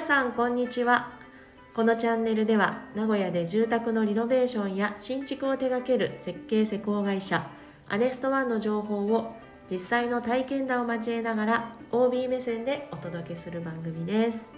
[0.00, 1.10] 皆さんこんにちは
[1.74, 7.50] このチャンネルでは名古屋で住宅のリノベーションや新築を手掛ける設計施工会社
[7.86, 9.36] アネストワンの情報を
[9.70, 14.54] 実際の体験談を交えながら OB 目線でお届けする番組です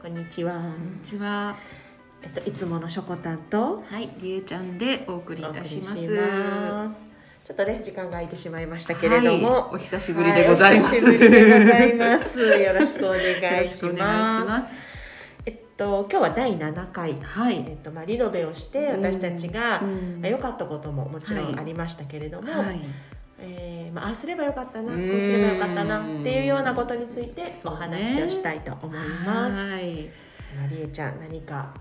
[0.00, 1.56] こんにちはこんにちは。
[2.22, 7.05] えっといつものしょこたんとはい、りえちゃんでお送りいたします。
[7.62, 10.94] っとね時間が空いてしまいましたけれども、はいお久しぶりでございます。
[10.94, 12.40] はお久しぶりでございます。
[12.40, 14.76] よろしくお願いします。
[15.46, 17.64] えっと今日は第7回、はい。
[17.66, 22.80] えっとまあリノベをして私たちがうんかったことももちろはいんありましたけれども、はい。
[23.38, 29.56] えーまあああすればよかったな、こううんすればよかったなっていうようなことについてお話をしたいと思います。
[29.56, 30.10] はい。
[30.56, 31.72] まありえちゃん何か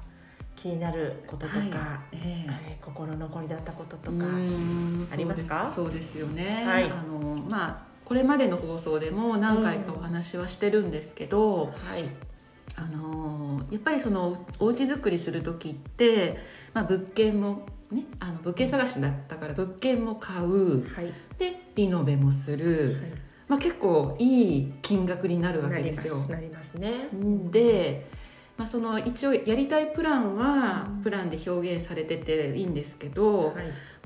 [0.56, 1.70] 気になることとか、はい
[2.14, 5.72] えええー心残りだったこととうか、んありますか？
[5.74, 6.64] そうですよね。
[6.66, 12.10] はいあのまあこれまでの放送でも何回かお話はしてるんですけど、はい
[12.76, 16.38] あのやっぱりそのお家作りする時って、
[16.74, 20.88] まあ物件もね、あの物件探しだったから物件も買う。
[20.94, 22.96] はいでリノベもする、
[23.50, 26.16] まあ、結構いい金額になるわけですよ。
[26.18, 27.10] すなりますね。
[27.52, 28.08] で、
[28.58, 31.04] まあ、その一応やりたいプランはうん。
[31.04, 33.56] プランで表現されてていいんですけど、はい。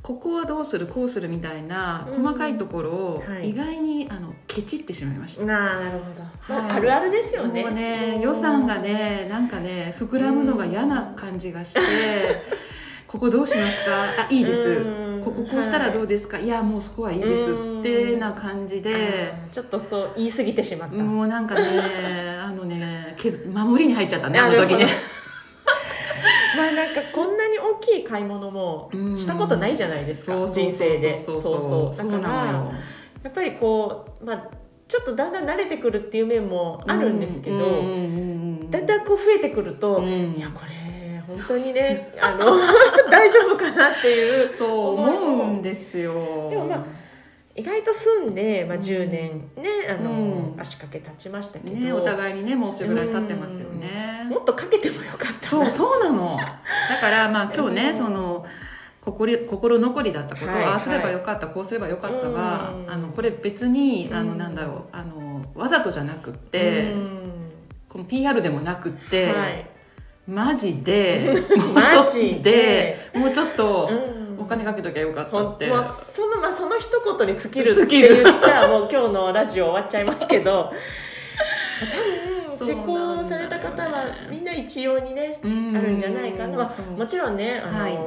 [0.01, 3.49] ここはどうするこうするみたいなうん細かいところをはい。
[3.49, 5.45] 意外にあのケチってしまいました。
[5.45, 6.67] なあなるほど、はい。
[6.67, 7.63] まあ、あるあるですよね。
[7.63, 11.81] もうね予算がねなんかね膨らむのが嫌な感じがして
[13.07, 14.25] ここどうしますか？
[14.25, 14.69] あいいです。
[14.69, 19.33] うんこここうしたらどうですか、い、やもうそこはいいですってな感じで。
[19.51, 21.61] ちょっとそう言い過ぎてしまった、もうなんかね
[22.39, 24.87] あのねけ守りに入っちゃったねあの時ね。
[26.57, 29.17] まあなんかこんなに大きい買い物もうん。
[29.17, 31.19] したことないじゃないですか、人生で。
[31.19, 32.45] そうそうだから
[33.23, 34.47] やっぱりこうまあ
[34.87, 37.57] ちょっとだんだん慣れてくるっていう面もあるんですけど、
[38.69, 40.05] だんだんこう増えてくると、うん。
[40.05, 40.78] いやこれ
[41.29, 42.59] 本当にねあの
[43.09, 46.13] 大丈夫かなっていうそう思うんですよ。
[46.49, 46.99] でもまあ
[47.55, 48.81] 意外と住んで、まあ、うん。
[48.81, 50.61] 10年ね、あのうん。
[50.61, 54.25] 足掛け経ちましたけど、ねお互いにねもうそれぐらい経ってますよね。
[54.29, 56.37] もっとかけてもよかったそうそうなの。
[56.37, 58.45] だからまあ今日ね、うんその
[59.01, 62.91] 心心残りだったこと、はいああすればよかったこうすればよかったは、うん。
[62.91, 67.19] あのこれ別にあのうんなんだろうあのわざとじゃなくって、うん。
[67.89, 69.69] この PR でもなくって、はい
[70.29, 72.41] マジでもうマちょっとジで。
[73.13, 74.19] でもうちょっとうん。
[74.39, 75.49] お金かけときゃよかった。
[75.49, 80.71] って、もうそのまあその一言に尽きるって言っちゃもう今日のラジオ終わっちゃいますけど。
[82.57, 85.75] 多分施工された方はみんな一様にねうん。
[85.77, 87.99] あるんじゃないかな、まあもちろんねあの、はい。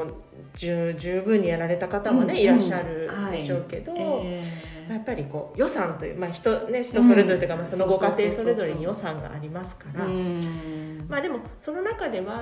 [0.55, 2.41] 十十分にやられた方もね、うん。
[2.41, 4.43] いらっしゃるでしょうけど、え
[4.93, 7.61] やっぱりこう予算という、まあ人ね、人それぞれというか、うん。
[7.61, 10.07] まあ、そのご家庭それぞれに予算がありますから、
[11.09, 12.35] まあでもその中では、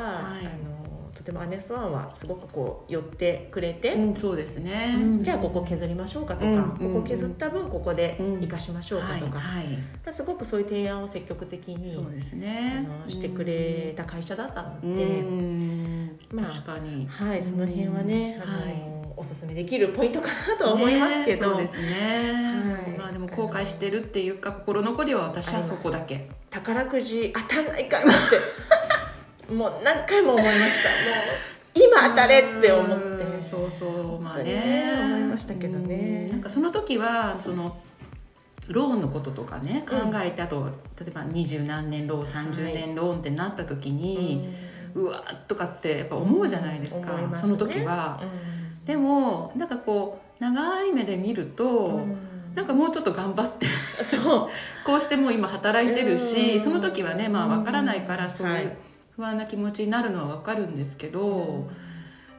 [0.43, 0.47] い。
[0.47, 0.81] あの
[1.15, 6.95] とてもアネスワンはすごくこう寄ってくれて、うん、そうですね、じゃあここ削りましょうかとか、うん。
[6.95, 8.41] ここ削った分ここでうん。
[8.41, 9.77] 生かしましょうかとか、はい、はい。
[9.77, 16.19] まあすごくそういう提案を積極的にそうですあねのしてくれた会社だったのうんで、うん。
[16.33, 17.07] まあ確かに。
[17.07, 18.43] はい、その辺はね、うん。
[18.43, 21.93] あのはいおすすめできるポイントかなとは思いますけど、ねそうですね、
[22.87, 22.99] はい。
[22.99, 26.27] まあでも後悔してるっていうか心残りは私はそこだけ。
[26.49, 28.17] 宝くじ当たんないかなっ
[29.47, 29.53] て。
[29.53, 30.89] もう何回も思いました。
[30.89, 30.99] もう
[31.75, 33.05] 今当たれって思って。
[33.05, 34.45] うんそうそうまあね。
[34.45, 36.29] ね思いましたけどね。
[36.29, 36.31] うん。
[36.31, 37.77] なんかその時はその
[38.69, 44.49] ローンのこととかね考えて、あと例えば二十何年ローン30年ローンってなった時に、
[44.95, 47.57] うわーとかってやっぱ思うじゃないですか、思いますね。
[47.59, 48.23] その時は。
[48.85, 52.17] でもなんかこう長い目で見ると、うん。
[52.55, 53.67] なんかもうちょっと頑張って
[54.03, 54.49] そう。
[54.85, 56.61] こうしてもう今働いてるし、うん。
[56.61, 58.77] その時はねまあわからないからそうはいいう
[59.17, 61.69] 不安な気持ちになるのはわかるんですけど、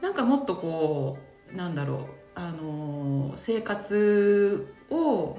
[0.01, 1.17] なんかもっとこ
[1.53, 1.97] うなんだろう
[2.35, 5.37] あの生活を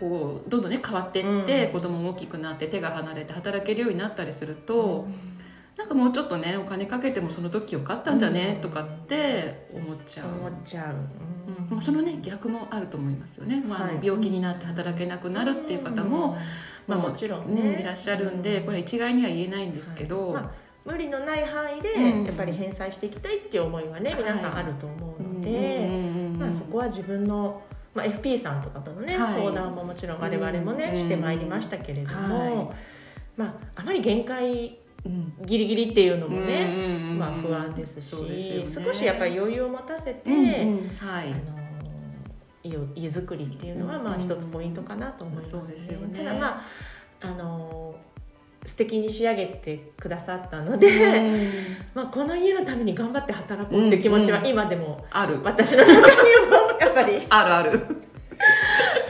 [0.00, 1.72] こうどんどんね変わっていって、うん。
[1.72, 5.06] 子供も大きくなって手が離れて働けるようになったりすると、
[5.76, 8.60] なんかもうちょっとねお金かけてもその時よかったんじゃね、うん。
[8.62, 10.26] とかって思っちゃう。
[10.28, 11.70] 思っちゃう、うん。
[11.70, 13.98] まあそのね逆もあると思いますよね、まあはい。
[14.02, 16.36] 病気になって働けなくなるっていう方も、
[16.86, 20.42] まあもちろんね、うんいらっしゃるんでこれ一概には言えないんですけど、はい。
[20.44, 22.24] まあ無理のない範囲でうん。
[22.24, 24.22] やっぱり返済していきたいっていう思いはね、はい。
[24.22, 27.62] 皆さんあると思うので、うんうんうんうんまあ、そこは自分の、
[27.94, 29.34] まあ、FP さんとかとのね、はい。
[29.40, 32.76] 相談ももちろん我々もね、うんしてまいりましたけれども、はい。
[33.36, 34.83] まあ、あまり限界うん
[35.44, 38.86] ギリギリっていうのもね、まあ、不安ですしそうですよね。
[38.86, 40.88] 少しやっぱり余裕を持たせて、うんうん。
[40.96, 41.26] はい。
[41.26, 44.22] あの家づくりっていうのはまあうん。
[44.22, 46.18] 一つポイントかなと思います、そうですよね。
[46.18, 46.64] ただまあ
[47.20, 47.94] あの
[48.64, 50.88] 素敵に仕上げてくださったので、
[51.94, 55.38] まあ、この家のために頑張って働こうっていう気持ちは今でもある。
[55.42, 57.20] 私の中にもやっぱり。
[57.28, 57.86] あるある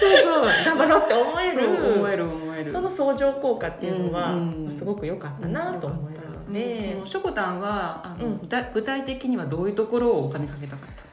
[0.05, 0.65] そうそう。
[0.65, 2.71] 頑張ろうって思えそう思えるる思える。
[2.71, 4.35] その相乗効果っていうのは、
[4.77, 8.39] すごく良かったなと思えるので、そのしょこたんはあの、うん。
[8.39, 11.05] 具体具体的にはどういうところをお金かけたかった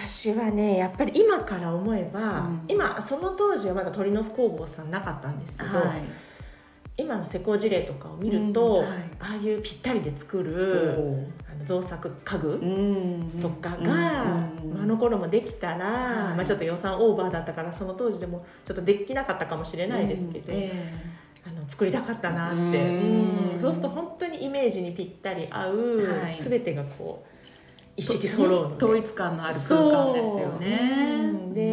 [0.00, 2.64] 私はねやっぱり今から思えば、うん。
[2.68, 5.70] 今その当時はまだ鳥の巣工房さんなかったんですけど、
[6.96, 8.98] 今の施工事例とかを見ると、うんはい。
[9.20, 11.26] ああいうぴったりで作おる
[11.64, 14.48] 造作家具うんとかが、あ
[14.82, 16.36] あの頃もできたら、はい。
[16.36, 20.92] まあ、ちょっと予算オーバーだったからその当時でもちょっとできなかったかもしれないですけど、うんえ
[21.46, 26.34] あの作りたかったなって、うんうんそうすると本当にイメージにぴったり合う、はい。
[26.40, 27.28] 全てがこう
[27.96, 31.32] え一式揃う統一感のある空間ですよね。
[31.54, 31.70] で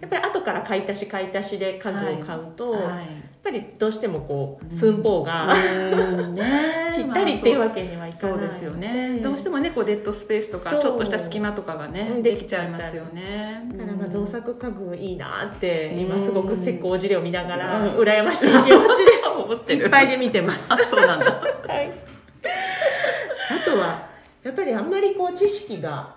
[0.00, 5.54] やっぱり後から買い足し買い足しで家具を買うと、やっはいぱりどうしてもこう寸法が、
[6.96, 8.32] ぴったりっていうまあわけにはいかない。
[8.32, 9.20] そうですよね。
[9.22, 12.22] どうしてもねこうデッドスペースとかちょっとした隙間とかがねうん。
[12.22, 13.68] できちゃいますよね。
[13.74, 16.00] だからまあ造作家具いいなってうん。
[16.00, 17.98] 今すごく施工事例を見ながらうん。
[17.98, 18.72] 羨ましい気持ち
[19.44, 19.78] 思ってる。
[19.80, 20.64] でいっぱいで見てます。
[20.70, 21.26] あそうなんだ。
[21.68, 21.92] はい、
[23.50, 24.08] あとは
[24.42, 26.14] やっぱりあんまりこう知識が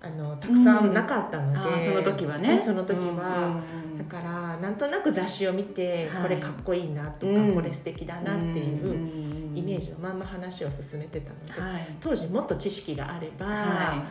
[0.00, 2.62] あのたくさんなかったので、あーその時はね。
[2.64, 11.96] その時は、うんだからなんとなく雑誌を見て、はいこれかっこいいなとか、うんこれ素敵だなっていうイメージのまんま話を進めてたので、はい。
[12.00, 14.04] 当時もっと知識があれば、は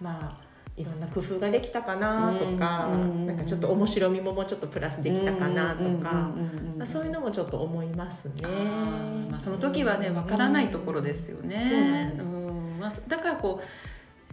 [0.00, 6.30] まあいろんな工夫ができたかなとか、うんなんかちょっと面白みももうちょっとプラスできたかなとか、
[6.78, 8.32] うそういうのもちょっと思いますね。
[8.44, 11.58] あーまあ、その時はねわからないところですよね。
[11.68, 12.30] そうなんです。
[12.30, 13.91] んまあ、だからこう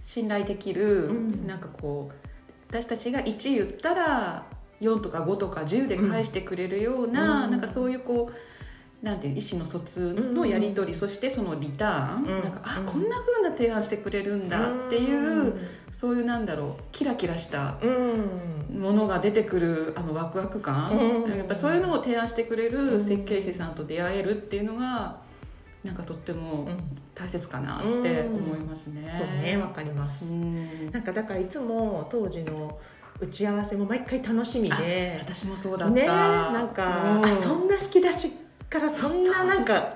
[0.09, 1.45] 信頼できる、うん。
[1.45, 2.15] なんかこう
[2.67, 4.43] 私たちが1言ったら
[4.81, 7.51] 4とか5とか10で返してくれるような、うん。
[7.51, 8.31] なんかそういうこ
[9.03, 12.43] うなんていう意思の疎通のやり取り、そしてそのリターン、うん。
[12.43, 12.85] なんかあ、うん。
[12.87, 15.53] こんな風な提案してくれるんだっていう、
[15.95, 21.37] そういうなんだろうキラキラしたうん、ものが出てくるあのワクワク感、うん。
[21.37, 22.99] やっぱそういうのを提案してくれうん。
[22.99, 25.17] る設計士さんと出会えるっていうのが
[25.83, 26.67] なんかとっても
[27.15, 29.13] 大切かなって思いますね。
[29.17, 30.91] そうねわかります、うん。
[30.91, 32.77] なんかだからいつも当時の
[33.19, 35.17] 打ち合わせも毎回楽しみで。
[35.19, 35.95] 私もそうだった。
[35.95, 37.25] ねなんか、うん。
[37.25, 38.33] あそんな引き出し
[38.69, 39.95] からそんななんか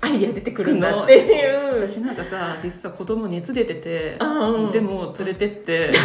[0.00, 1.88] アイディア出てくるんだっていう。
[1.88, 4.72] 私なんかさ実は子供熱出てて、あうん。
[4.72, 5.90] でも連れてって。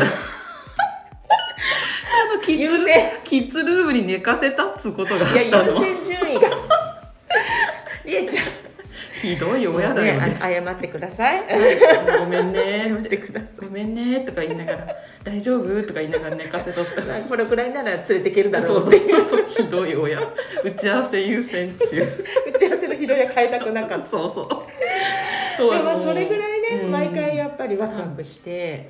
[2.13, 2.85] あのキッズ
[3.23, 6.49] キッズルームに寝かせたっつうことがあっいや優たの先順位が。
[8.05, 8.45] りえちゃん
[9.21, 10.27] ひどい親だよね。
[10.27, 11.43] ねあ謝ってください。
[12.19, 13.05] ごめんね。
[13.07, 14.21] てくださごめんね。
[14.21, 17.17] とか言いながら「大丈夫?」とか言いながら寝かせとった。
[17.17, 19.45] い これくらいなら連れていけるだろそううそうってそう。
[19.47, 20.19] ひどい親。
[20.63, 22.01] 打ち合わせ優先中。
[22.53, 24.05] 打ち合わせの日取りは変えたくなかった。
[24.05, 24.47] そうそう。
[25.57, 26.91] そうでもそれぐらいね、うん。
[26.91, 28.89] 毎回やっぱりワクワクして、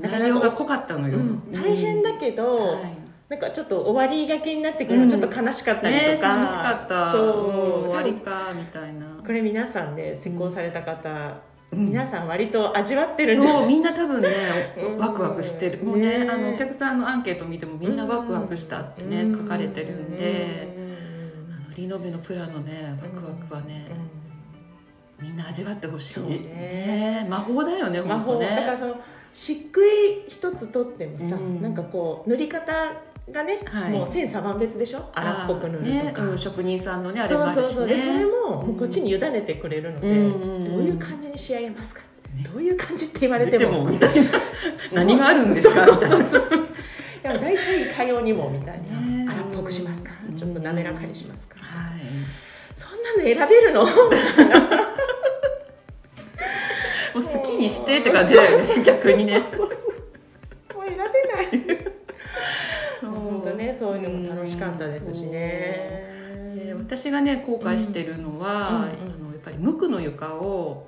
[0.00, 7.12] 内容が濃かったのよ、うん大変だけど、はいなんかちょっと終わりがけになってくるのうんちょっと悲しかったりねとか、寂しかった。
[7.12, 7.22] そう。
[7.24, 11.40] うん終わりかみたいなこれ皆さんね施工された方、
[11.70, 11.86] うん。
[11.86, 13.60] 皆さん割と味わってるんじゃない？
[13.60, 14.28] そうみんな多分ね
[14.76, 15.84] うんワクワクしてる。
[15.84, 19.36] もうねねあのお客さんのアンケート見てもみんなワクワクしたってね、うん。
[19.36, 21.54] 書かれてるんで、うん。
[21.54, 23.86] あのリノベのプランのねワクワクはね、
[25.20, 26.14] みんな味わってほしい。
[26.14, 27.26] そうね。
[27.30, 28.48] 魔法だよね魔法、ね。
[28.50, 28.96] だからその
[29.32, 31.62] 漆喰一つとってもさ、うん。
[31.62, 32.72] なんかこう塗り方
[33.32, 33.90] がね、はい。
[33.92, 35.08] もう千差万別でしょ？
[35.14, 42.06] 荒っぽく塗るとか、ねうん職人さんのねあれもあそうるしねそうそうでそれももうこっちに委ねてくれるので、うんうんどういう感じに仕上げますか、ね
[42.52, 44.30] どういう感じって言われてでももみたいな
[44.92, 45.84] 何があるんですか？
[45.86, 46.16] みたいな。
[46.18, 49.26] でも大体いかようにもみたいな、ね。
[49.30, 50.12] 荒っぽくしますか？
[50.28, 50.36] うん。
[50.36, 52.00] ちょっと滑らかにしますか、はい。
[52.74, 53.84] そんなの選べるの？
[57.14, 59.78] もう好きにしてって感じだよね逆にねそうそう
[60.72, 61.02] そうもう選べ
[61.74, 61.84] ない
[63.02, 70.86] 本当ねそういうのも楽しかったですしねで私がね後悔してるのは、うんうんあのやっぱり無垢の床を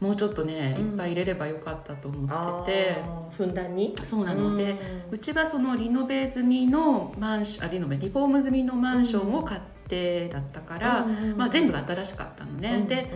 [0.00, 0.90] もうちょっとね、うん。
[0.90, 3.02] いっぱい入れればよかったと思ってて、
[3.36, 3.94] ふんだんに？
[4.02, 4.76] そうなので、う
[5.12, 13.12] うんちはそのリノベ済みのマンションあリノベリフォーム済みのマンションを買ってだったから、まあ、全部が新しかったのね、で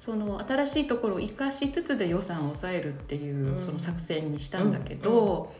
[0.00, 3.62] その新しいところを生かしつつで予算を抑えるっていううん。
[3.62, 5.54] その作戦にしたんだけど、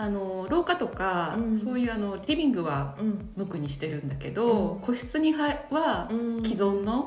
[0.00, 1.58] あの廊下とか、うん。
[1.58, 3.32] そういうあのリビングはうん。
[3.36, 4.80] 無垢にしてるんだけど、うん。
[4.80, 6.42] 個室にははうん。
[6.42, 7.06] 既存のはい。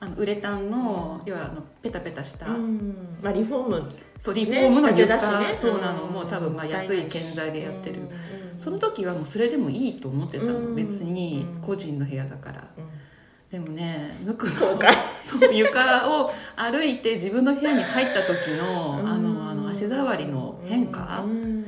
[0.00, 3.18] あのウレタンの、要はあのペタペタした、うん。
[3.22, 3.88] まあリフォーム。
[4.18, 5.54] そうリフォームの床、だしね。
[5.54, 8.58] そうなの、うんもう多分まあ安い建材でやってる、うん。
[8.58, 10.74] その時はもうそれでもいいと思ってたの、うん。
[10.74, 11.60] 別にうん。
[11.60, 12.66] 個人の部屋だから。
[12.78, 12.84] うん。
[13.52, 14.80] でもね無垢の
[15.22, 21.61] そう床を歩いて自分の部屋に入った時のあのあの足触りの変化うん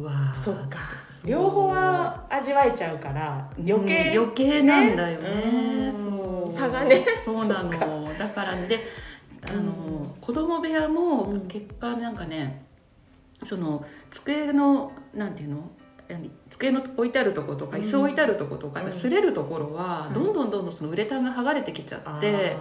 [0.00, 0.34] うわー。
[0.34, 0.78] そっか。
[1.24, 5.30] 両方は味わえちゃうから余計、うん余計なんだよね。
[5.88, 6.56] ねそう。
[6.56, 7.04] 差がね。
[7.24, 7.70] そうなの。
[8.18, 8.86] だからで
[9.50, 9.64] あの、う
[10.04, 10.14] ん。
[10.20, 11.40] 子供部屋もうん。
[11.48, 12.64] 結果なんかね
[13.42, 15.56] その机のなんていうの？
[15.56, 15.85] 何
[16.50, 17.82] 机の置いてあるところとかうん。
[17.82, 18.86] 椅子置いてあるところとか、うん。
[18.88, 20.14] 擦れるところはうん。
[20.14, 22.56] どんどんどんどんそのウレタンが剥がれてきちゃって、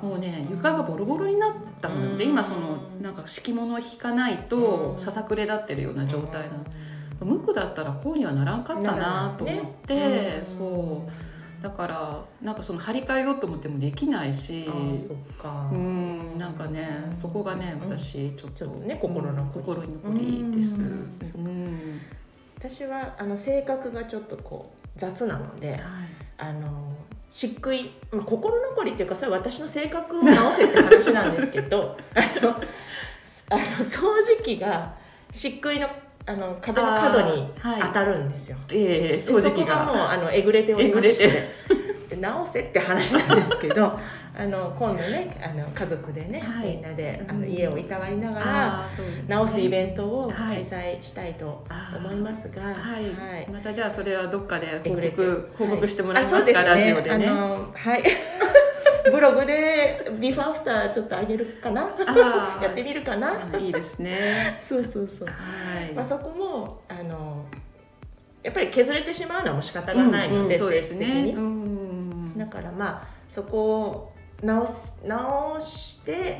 [0.00, 2.18] もうね床がボロボロになったの、うん。
[2.18, 4.98] で今そのなんか敷物を引かないとうん。
[4.98, 6.64] ささくれ立ってるような状態なの、
[7.20, 10.46] 無垢だったらこうにはならんかったなと思って、ね。
[10.58, 11.34] そう。
[11.64, 19.28] だからなんかその張り替えようと思ってもできないしうんなんかねそこがねうん私ちょっと心残り。
[19.30, 20.82] うん心残りです。
[20.82, 22.00] うん
[22.64, 25.78] 私はあの性格がちょっとこう雑なのではい。
[26.36, 26.94] あの
[27.30, 34.94] 漆喰、まあ、心残りっていうかそれは私の性格を直せって話なんですけど あのあの掃除機が
[35.30, 35.88] 漆喰の
[36.26, 37.50] あの壁の角に
[37.82, 38.56] 当たるんですよ。
[38.70, 39.84] ええで掃除機が。
[39.84, 41.50] もうがあのえぐれておりましえ
[42.14, 43.98] ぐれてで直せって話なんですけど
[44.36, 46.68] あの今度ねあの家族でね、はい。
[46.68, 47.48] みんなであのうん。
[47.48, 48.88] 家をいたわりながら
[49.28, 51.64] 直すイベントをはい開催したいと
[51.96, 57.26] 思いますが、はい、またじゃあそれはどっかで報告報告してもらえあそうますか、ラジオでね。
[57.26, 58.04] はい。
[59.10, 61.82] ブログでビフォーアフターちょっと上げるかな？
[62.62, 63.48] やってみるかな？
[63.52, 64.58] あいいですね。
[64.66, 65.34] そうそうそう、は
[65.90, 65.92] い。
[65.94, 67.44] まあ、そこもあの
[68.42, 71.34] やっぱり削れてしまうのはもう仕方がないので、うんうんそうですね。
[71.36, 71.83] うん
[72.44, 76.38] だからまあそこを直す直して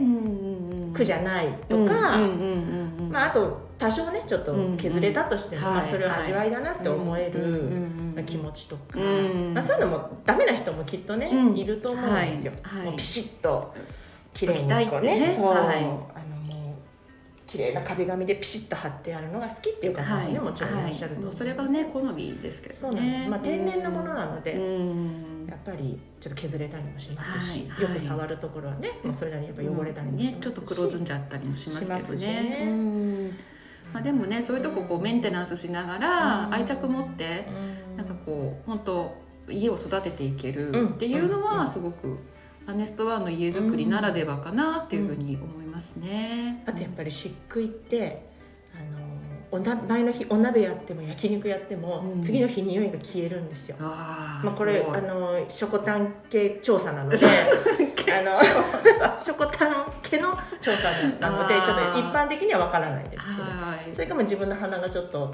[0.93, 11.57] 苦じゃないとか、あ、あと多少ねちょっと削れたとしても、うんうんまあ、それは味わいだなって思える、気持ちとか、うんまあ、そういうのもダメな人もきっとね、うん。
[11.57, 12.81] いると思うんですよ、はい。
[12.81, 12.87] はい。
[12.89, 13.75] もうピシッと
[14.35, 15.35] 綺麗に拭きたいってね。
[15.35, 16.75] そう、はいあのもう
[17.47, 23.29] 綺麗な壁紙でピシッと貼ってあるのが好きっていう方もね、もちろんいらっしゃるとそれはね好みですけそうどね。
[23.31, 27.69] まあ、天然のものなので、うんやっぱりちょっと削れたりもしますし、はい。
[27.69, 30.39] はいよく触るところはね、それなりにやっぱ汚れたりもしますし、ね。
[30.41, 32.27] ちょっと黒ずんじゃったりもしますけどね。
[32.27, 33.39] ねうん
[33.93, 36.55] まあでもねそういうとここうメンテナンスしながらうん。
[36.55, 37.47] 愛着持って
[37.91, 37.97] うん。
[37.97, 39.15] なんかこう本当
[39.49, 40.89] 家を育てていけるうん。
[40.89, 41.45] っていうのうん。
[41.45, 42.19] はすごく
[42.67, 46.65] アネストワンの家づくりならではかなっていうふうに思いますね。
[46.67, 48.34] あとやっぱり漆喰って
[49.55, 52.23] おな前の日お鍋やっても焼肉やっても、うん。
[52.25, 53.77] 次の日匂いが消えるんですよ。
[53.79, 58.37] あーまあ、これあのショコタン系調査なのであの
[59.21, 63.43] ショコタン系の調査なのでちょっと一般的には分からないですけど。
[63.43, 63.95] はい。
[63.95, 65.33] それかも自分の鼻がちょっと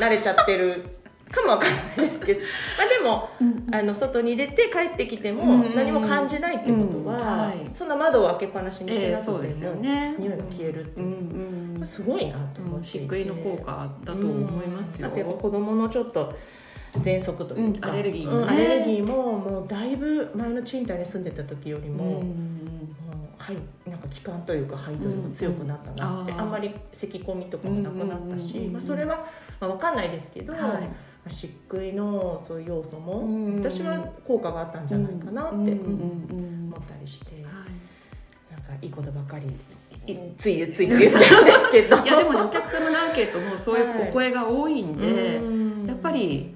[0.00, 0.84] 慣れちゃってる
[1.30, 2.40] かも分からないですけど、
[2.78, 7.70] まあ、でもうんあの外に出て帰ってきてもうん何も感じないってことは、うんはい。
[7.74, 10.14] そんな窓を開けっぱなしにしてえなくても、ーそうですよね。
[10.18, 11.04] 匂いが消えるってう。
[11.04, 11.86] いう、んうん。
[11.86, 15.08] すごいなと思うん、っていて、漆喰の効果だと思いますよ。
[15.14, 15.38] うん。
[15.38, 16.34] 子供のちょっと
[16.98, 18.42] 喘息というか、うんアレルギーもね。
[18.42, 18.48] うん。
[18.48, 22.60] アレルギーももうだいぶ前の賃貸に住んでた時よりも、うん
[23.38, 23.56] はい
[23.88, 28.72] なんか気管というか肺というか強くなったなって、うんあんまり咳込みとかもなくなったし、うんうんうんうん。
[28.74, 29.26] まあ、それは、
[29.60, 30.62] まあ、分かんないですけど、はい。
[30.62, 30.80] まあ
[31.28, 33.58] 漆喰のそういう要素も、うん。
[33.58, 35.72] 私は効果があったんじゃないかなって思っ
[36.88, 37.50] たりして、は
[38.50, 39.46] なんかいいことばかり
[40.36, 41.98] ついつい言っちゃうんですけど。
[41.98, 45.86] いいやでもねお客様のアンケートもそういうお声が多いんで、うん。
[45.86, 46.54] やっぱり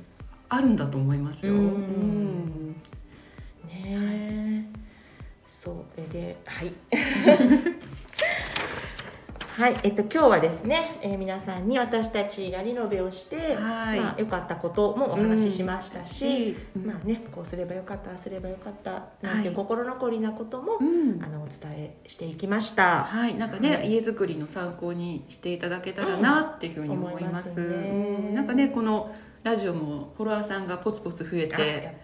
[0.48, 1.52] あるんだと思いますよ。
[1.52, 1.60] うん。
[1.60, 2.76] うん。
[3.66, 4.84] ねえ。
[5.46, 6.72] それではい
[9.56, 14.00] はいえっと今日はですね、えー皆さんに私たちがリノベをして、はい。
[14.00, 16.86] まあ良かったこともお話ししましたし、うん。
[16.86, 18.90] まあねこうすればよかったすればよかった
[19.22, 19.56] なんてはい。
[19.56, 21.22] 心残りなことも、うん。
[21.22, 23.04] あのお伝えしていきました。
[23.04, 23.92] はい、なんかね、はい。
[23.92, 27.22] 家づくりの参考にしていただけたらなっていうふうに思います。
[27.22, 28.18] 思いますね。
[28.30, 31.46] うんなんかね、このラジオもフォロワーさんがポツポツ増えて、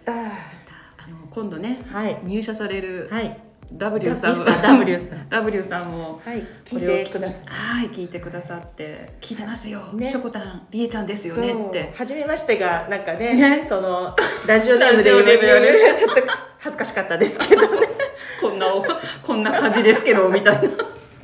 [0.01, 0.15] ったー。
[0.15, 2.21] あの今度ねはい。
[2.23, 3.50] 入社されるはい。
[3.73, 5.29] W さんミスター W さん。
[5.29, 7.41] W さんもはいこ聞いれをてください。
[7.47, 10.09] はい聞いてくださって聞いてますよ、ね。
[10.09, 11.93] しょこたんりえちゃんですよねって。
[11.95, 13.65] 初めましてがなんかねね。
[13.67, 14.15] その
[14.47, 16.21] ラジオネームで言われるうちょっと
[16.59, 17.87] 恥ずかしかったですけどね。
[18.41, 18.83] こんなお
[19.23, 20.69] こんな感じですけどみたいな。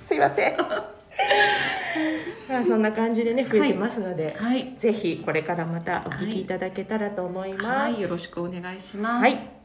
[0.01, 0.57] すいません。
[2.47, 4.73] まあそんな感じでね増えてますので、はい。
[4.77, 9.21] ぜひこれからまたお聞きいただけたらと思います、はいよろしくお願いします。
[9.21, 9.56] はい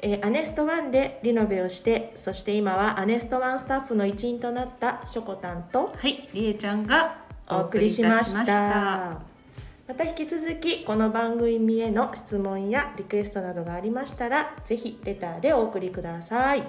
[0.00, 7.16] えーアネストワンでリノベをしてそして今はアネストワンスタッフの一員となったしょこたんとはいりえちゃんが
[7.48, 8.38] お送りしました。
[8.38, 16.62] ました引き続きこの番組への質問やリクエストなどがありましたらぜひレターでお送りください。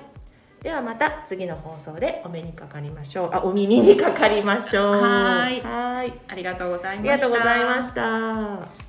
[0.61, 3.29] ではまた次の放送でお目にかかりましょう。
[3.33, 4.91] あお耳にかかりましょう。
[4.93, 5.61] はい。
[5.61, 6.13] はい。
[6.29, 7.03] ありがとうございあました。
[7.03, 8.88] りがとうございました